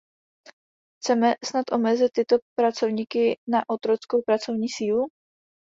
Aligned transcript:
Chceme 0.99 1.35
snad 1.43 1.65
omezit 1.71 2.11
tyto 2.11 2.37
pracovníky 2.59 3.39
na 3.47 3.65
otrockou 3.69 4.21
pracovní 4.21 4.69
sílu? 4.69 5.07